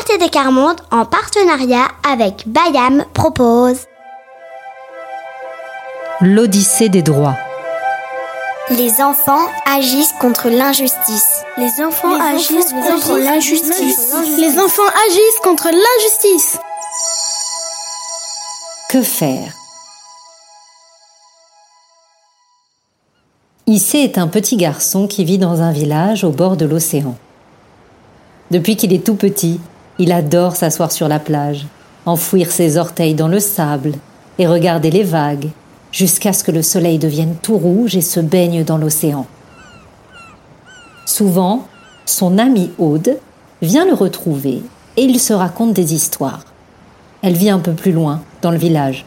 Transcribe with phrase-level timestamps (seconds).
[0.00, 3.78] ATD Carmonde, en partenariat avec Bayam, propose
[6.20, 7.36] L'Odyssée des droits.
[8.70, 11.42] Les enfants agissent contre l'injustice.
[11.56, 14.14] Les enfants agissent contre l'injustice.
[14.38, 16.58] Les enfants agissent contre l'injustice.
[18.90, 19.54] Que faire?
[23.66, 27.16] Issé est un petit garçon qui vit dans un village au bord de l'océan.
[28.50, 29.60] Depuis qu'il est tout petit,
[29.98, 31.66] il adore s'asseoir sur la plage,
[32.06, 33.92] enfouir ses orteils dans le sable
[34.38, 35.50] et regarder les vagues,
[35.90, 39.26] jusqu'à ce que le soleil devienne tout rouge et se baigne dans l'océan.
[41.06, 41.66] Souvent,
[42.06, 43.18] son amie Aude
[43.62, 44.62] vient le retrouver
[44.96, 46.44] et il se raconte des histoires.
[47.22, 49.04] Elle vit un peu plus loin, dans le village.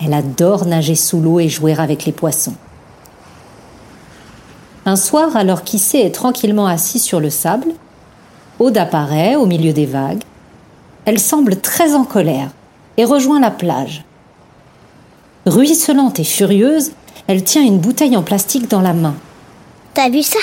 [0.00, 2.54] Elle adore nager sous l'eau et jouer avec les poissons.
[4.84, 7.68] Un soir, alors qu'Issé est tranquillement assis sur le sable,
[8.62, 10.22] Aude apparaît au milieu des vagues.
[11.04, 12.50] Elle semble très en colère
[12.96, 14.04] et rejoint la plage.
[15.46, 16.92] Ruisselante et furieuse,
[17.26, 19.16] elle tient une bouteille en plastique dans la main.
[19.94, 20.38] T'as vu ça?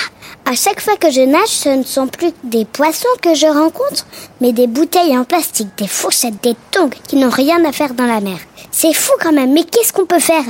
[0.46, 4.06] À chaque fois que je nage, ce ne sont plus des poissons que je rencontre,
[4.42, 8.06] mais des bouteilles en plastique, des fourchettes, des tongs qui n'ont rien à faire dans
[8.06, 8.40] la mer.
[8.70, 10.44] C'est fou quand même, mais qu'est-ce qu'on peut faire?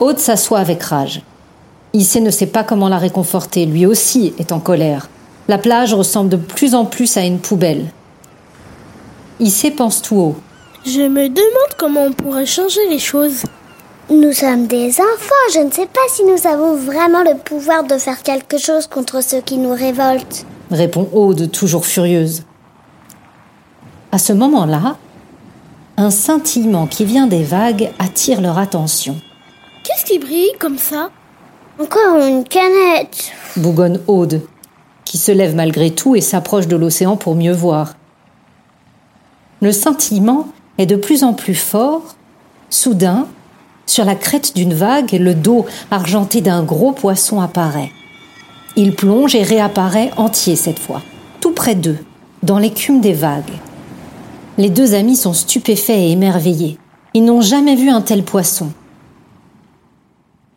[0.00, 1.22] Aude s'assoit avec rage.
[1.94, 5.08] Issé ne sait pas comment la réconforter, lui aussi est en colère.
[5.48, 7.86] La plage ressemble de plus en plus à une poubelle.
[9.38, 10.36] Issé pense tout haut.
[10.84, 13.42] Je me demande comment on pourrait changer les choses.
[14.08, 17.98] Nous sommes des enfants, je ne sais pas si nous avons vraiment le pouvoir de
[17.98, 20.46] faire quelque chose contre ceux qui nous révoltent.
[20.70, 22.44] Répond Aude, toujours furieuse.
[24.12, 24.96] À ce moment-là,
[25.96, 29.16] un scintillement qui vient des vagues attire leur attention.
[29.82, 31.10] Qu'est-ce qui brille comme ça?
[31.80, 33.32] Encore une canette.
[33.56, 34.40] Bougonne Aude,
[35.16, 37.94] qui se lève malgré tout et s'approche de l'océan pour mieux voir.
[39.62, 42.16] Le scintillement est de plus en plus fort.
[42.68, 43.26] Soudain,
[43.86, 47.92] sur la crête d'une vague, le dos argenté d'un gros poisson apparaît.
[48.76, 51.00] Il plonge et réapparaît entier cette fois,
[51.40, 52.04] tout près d'eux,
[52.42, 53.56] dans l'écume des vagues.
[54.58, 56.78] Les deux amis sont stupéfaits et émerveillés.
[57.14, 58.70] Ils n'ont jamais vu un tel poisson.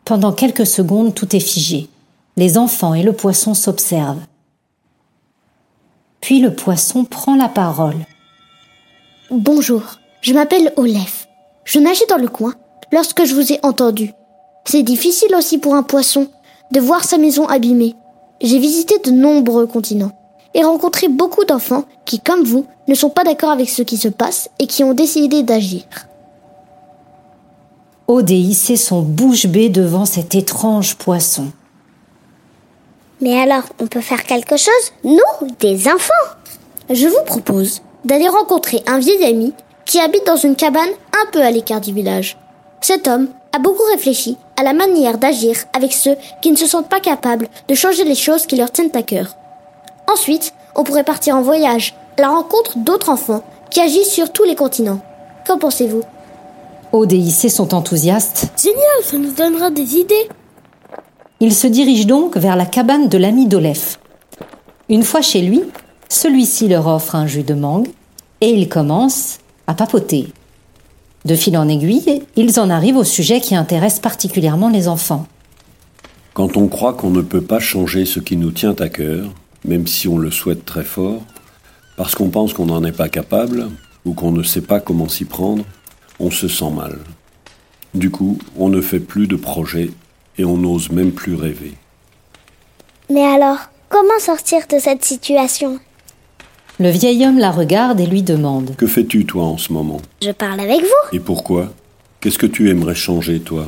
[0.03, 1.87] Pendant quelques secondes, tout est figé.
[2.35, 4.19] Les enfants et le poisson s'observent.
[6.21, 8.05] Puis le poisson prend la parole.
[9.31, 9.81] Bonjour,
[10.21, 11.27] je m'appelle Olef.
[11.63, 12.53] Je nageais dans le coin
[12.91, 14.13] lorsque je vous ai entendu.
[14.65, 16.27] C'est difficile aussi pour un poisson
[16.71, 17.95] de voir sa maison abîmée.
[18.41, 20.11] J'ai visité de nombreux continents
[20.53, 24.07] et rencontré beaucoup d'enfants qui, comme vous, ne sont pas d'accord avec ce qui se
[24.07, 25.83] passe et qui ont décidé d'agir.
[28.09, 31.51] Et Issé sont bouche bée devant cet étrange poisson.
[33.21, 35.19] Mais alors, on peut faire quelque chose Nous,
[35.59, 36.13] des enfants?
[36.89, 39.53] Je vous propose d'aller rencontrer un vieil ami
[39.85, 42.37] qui habite dans une cabane un peu à l'écart du village.
[42.81, 46.87] Cet homme a beaucoup réfléchi à la manière d'agir avec ceux qui ne se sentent
[46.89, 49.35] pas capables de changer les choses qui leur tiennent à cœur.
[50.07, 54.43] Ensuite, on pourrait partir en voyage à la rencontre d'autres enfants qui agissent sur tous
[54.43, 55.01] les continents.
[55.45, 56.03] Qu'en pensez-vous?
[56.91, 58.47] Aude et Issé sont enthousiastes.
[58.57, 60.29] Génial, ça nous donnera des idées.
[61.41, 63.99] Ils se dirigent donc vers la cabane de l'ami d'Olef.
[64.89, 65.61] Une fois chez lui,
[66.09, 67.87] celui-ci leur offre un jus de mangue
[68.41, 70.27] et ils commencent à papoter.
[71.23, 75.27] De fil en aiguille, ils en arrivent au sujet qui intéresse particulièrement les enfants.
[76.33, 79.29] Quand on croit qu'on ne peut pas changer ce qui nous tient à cœur,
[79.63, 81.21] même si on le souhaite très fort,
[81.95, 83.67] parce qu'on pense qu'on n'en est pas capable
[84.03, 85.63] ou qu'on ne sait pas comment s'y prendre,
[86.19, 86.97] on se sent mal.
[87.93, 89.91] Du coup, on ne fait plus de projets
[90.39, 91.73] et on n'ose même plus rêver.
[93.11, 93.57] Mais alors,
[93.89, 95.79] comment sortir de cette situation?
[96.79, 98.73] Le vieil homme la regarde et lui demande.
[98.77, 99.99] Que fais-tu toi en ce moment?
[100.21, 101.09] Je parle avec vous.
[101.11, 101.73] Et pourquoi?
[102.21, 103.65] Qu'est-ce que tu aimerais changer toi?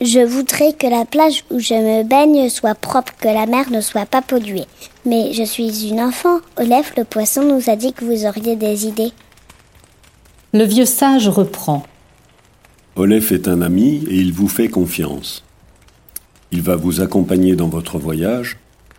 [0.00, 3.80] Je voudrais que la plage où je me baigne soit propre, que la mer ne
[3.80, 4.66] soit pas polluée.
[5.06, 6.40] Mais je suis une enfant.
[6.56, 9.12] Olef, le poisson, nous a dit que vous auriez des idées.
[10.52, 11.84] Le vieux sage reprend.
[12.96, 15.44] Olef est un ami et il vous fait confiance.
[16.52, 18.58] Il va vous accompagner dans votre voyage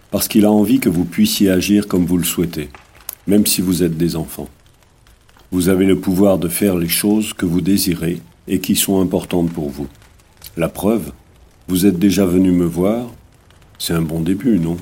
[0.10, 2.70] parce qu'il a envie que vous puissiez agir comme vous le souhaitez,
[3.28, 4.50] même si vous êtes des enfants.
[5.52, 9.52] Vous avez le pouvoir de faire les choses que vous désirez et qui sont importantes
[9.52, 9.88] pour vous.
[10.58, 11.12] La preuve,
[11.68, 13.12] vous êtes déjà venu me voir.
[13.78, 14.78] C'est un bon début, non?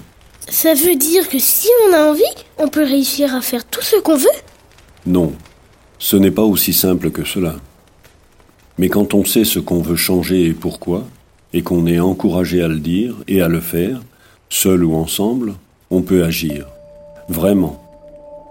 [0.47, 2.23] Ça veut dire que si on a envie,
[2.57, 4.27] on peut réussir à faire tout ce qu'on veut?
[5.05, 5.33] Non,
[5.99, 7.57] ce n'est pas aussi simple que cela.
[8.77, 11.05] Mais quand on sait ce qu'on veut changer et pourquoi,
[11.53, 14.01] et qu'on est encouragé à le dire et à le faire,
[14.49, 15.53] seul ou ensemble,
[15.89, 16.67] on peut agir.
[17.29, 17.77] Vraiment.